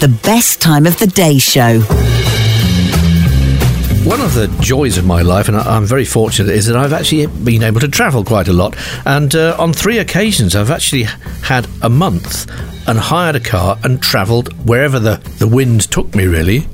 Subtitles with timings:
[0.00, 1.80] The best time of the day show.
[4.08, 7.26] One of the joys of my life, and I'm very fortunate, is that I've actually
[7.26, 8.74] been able to travel quite a lot.
[9.04, 11.02] And uh, on three occasions, I've actually
[11.42, 12.50] had a month
[12.88, 16.66] and hired a car and travelled wherever the, the wind took me, really,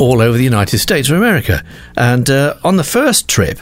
[0.00, 1.62] all over the United States of America.
[1.96, 3.58] And uh, on the first trip,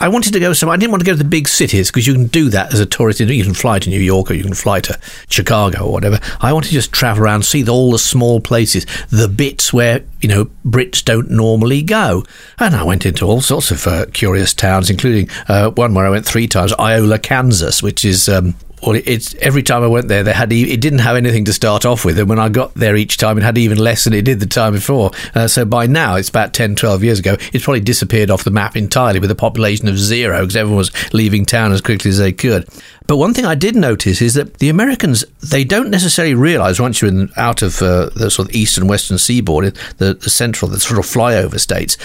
[0.00, 0.74] I, wanted to go somewhere.
[0.74, 2.80] I didn't want to go to the big cities because you can do that as
[2.80, 3.20] a tourist.
[3.20, 6.18] You can fly to New York or you can fly to Chicago or whatever.
[6.40, 10.02] I wanted to just travel around, see the, all the small places, the bits where
[10.20, 12.24] you know Brits don't normally go.
[12.58, 16.10] And I went into all sorts of uh, curious towns, including uh, one where I
[16.10, 18.28] went three times, Iola, Kansas, which is.
[18.28, 21.52] Um, well, it's every time I went there, they had it didn't have anything to
[21.52, 24.12] start off with, and when I got there each time, it had even less than
[24.12, 25.10] it did the time before.
[25.34, 28.50] Uh, so by now, it's about 10, 12 years ago, it's probably disappeared off the
[28.50, 32.18] map entirely with a population of zero because everyone was leaving town as quickly as
[32.18, 32.68] they could.
[33.06, 37.00] But one thing I did notice is that the Americans they don't necessarily realise once
[37.00, 40.78] you're in, out of uh, the sort of eastern western seaboard, the, the central, the
[40.78, 41.96] sort of flyover states,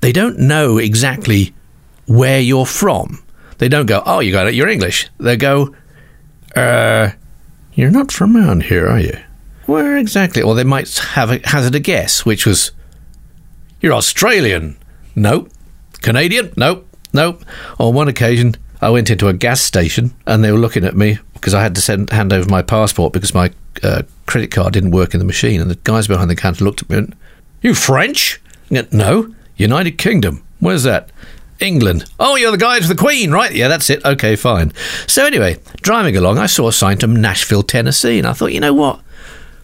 [0.00, 1.54] they don't know exactly
[2.06, 3.22] where you're from.
[3.58, 5.08] They don't go, oh, you got it, you're English.
[5.18, 5.74] They go,
[6.56, 7.10] uh,
[7.74, 9.18] you're not from around here, are you?
[9.66, 10.42] Where exactly?
[10.42, 12.72] Or they might have a, hazard a guess, which was,
[13.80, 14.76] you're Australian.
[15.14, 15.50] Nope.
[16.02, 16.52] Canadian?
[16.56, 16.86] Nope.
[17.12, 17.44] Nope.
[17.78, 21.18] On one occasion, I went into a gas station and they were looking at me
[21.34, 23.50] because I had to send, hand over my passport because my
[23.82, 25.60] uh, credit card didn't work in the machine.
[25.60, 27.16] And the guys behind the counter looked at me and
[27.62, 28.40] You French?
[28.70, 30.42] No, United Kingdom.
[30.60, 31.10] Where's that?
[31.60, 32.04] England.
[32.18, 33.52] Oh, you're the guy with the Queen, right?
[33.52, 34.04] Yeah, that's it.
[34.04, 34.72] Okay, fine.
[35.06, 38.60] So anyway, driving along, I saw a sign to Nashville, Tennessee, and I thought, you
[38.60, 39.00] know what?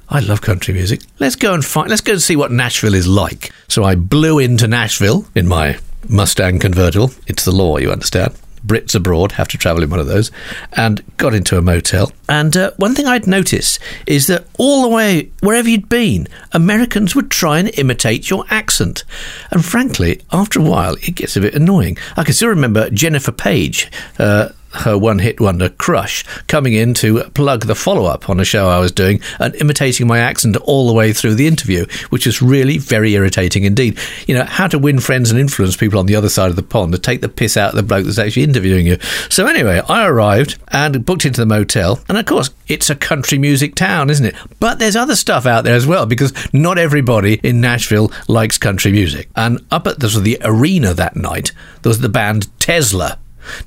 [0.08, 1.00] I love country music.
[1.18, 1.90] Let's go and find.
[1.90, 3.50] Let's go and see what Nashville is like.
[3.68, 7.10] So I blew into Nashville in my Mustang convertible.
[7.26, 8.34] It's the law, you understand.
[8.66, 10.30] Brits abroad have to travel in one of those,
[10.72, 12.12] and got into a motel.
[12.28, 17.14] And uh, one thing I'd noticed is that all the way, wherever you'd been, Americans
[17.14, 19.04] would try and imitate your accent.
[19.50, 21.96] And frankly, after a while, it gets a bit annoying.
[22.16, 23.90] I can still remember Jennifer Page.
[24.18, 28.44] Uh, her one hit wonder crush coming in to plug the follow up on a
[28.44, 32.26] show I was doing and imitating my accent all the way through the interview, which
[32.26, 33.98] was really very irritating indeed.
[34.26, 36.62] You know, how to win friends and influence people on the other side of the
[36.62, 38.98] pond to take the piss out of the bloke that's actually interviewing you.
[39.28, 43.38] So, anyway, I arrived and booked into the motel, and of course, it's a country
[43.38, 44.34] music town, isn't it?
[44.60, 48.92] But there's other stuff out there as well because not everybody in Nashville likes country
[48.92, 49.28] music.
[49.36, 53.18] And up at the, the arena that night, there was the band Tesla.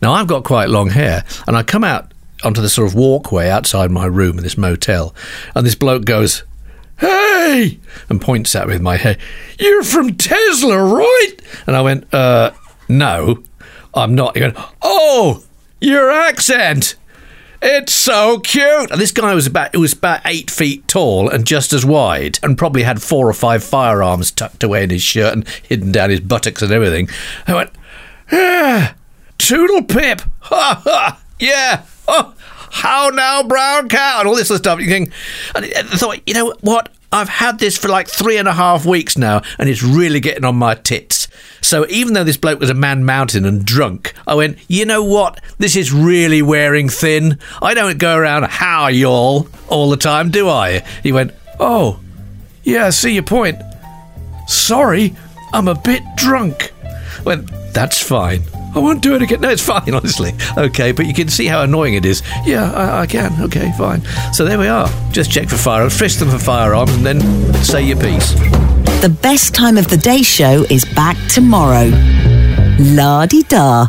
[0.01, 2.13] Now, I've got quite long hair, and I come out
[2.43, 5.13] onto the sort of walkway outside my room in this motel,
[5.55, 6.43] and this bloke goes,
[6.99, 7.79] Hey!
[8.09, 9.17] and points at me with my hair.
[9.57, 11.33] You're from Tesla, right?
[11.65, 12.51] And I went, Uh,
[12.87, 13.43] no,
[13.93, 14.35] I'm not.
[14.35, 15.43] He went, Oh,
[15.79, 16.95] your accent!
[17.61, 18.89] It's so cute.
[18.89, 22.39] And this guy was about it was about eight feet tall and just as wide,
[22.41, 26.09] and probably had four or five firearms tucked away in his shirt and hidden down
[26.09, 27.09] his buttocks and everything.
[27.47, 27.71] I went,
[28.31, 28.95] ah,
[29.39, 31.85] Toodle pip, ha ha, yeah.
[32.07, 32.35] Oh,
[32.71, 34.79] how now, brown cow, and all this of stuff.
[34.79, 35.11] You think,
[35.55, 36.89] and uh, I thought, you know what?
[37.11, 40.45] I've had this for like three and a half weeks now, and it's really getting
[40.45, 41.27] on my tits.
[41.61, 45.03] So even though this bloke was a man mountain and drunk, I went, you know
[45.03, 45.41] what?
[45.57, 47.39] This is really wearing thin.
[47.61, 50.79] I don't go around how y'all all the time, do I?
[51.01, 51.99] He went, oh,
[52.63, 53.57] yeah, I see your point.
[54.47, 55.15] Sorry,
[55.51, 56.71] I'm a bit drunk.
[57.25, 58.43] Went, that's fine.
[58.75, 59.41] I won't do it again.
[59.41, 60.33] No, it's fine, honestly.
[60.57, 62.21] Okay, but you can see how annoying it is.
[62.45, 63.41] Yeah, I, I can.
[63.43, 64.01] Okay, fine.
[64.33, 64.87] So there we are.
[65.11, 67.21] Just check for firearms, frisk them for firearms, and then
[67.63, 68.33] say your piece.
[69.01, 71.89] The best time of the day show is back tomorrow.
[72.79, 73.87] La di da.